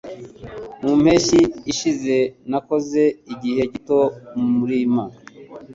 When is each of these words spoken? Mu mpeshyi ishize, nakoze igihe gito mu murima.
Mu 0.83 0.93
mpeshyi 1.01 1.41
ishize, 1.71 2.15
nakoze 2.49 3.01
igihe 3.33 3.61
gito 3.71 3.99
mu 4.37 4.47
murima. 4.57 5.03